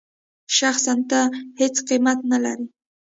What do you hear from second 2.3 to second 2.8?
نه لرې.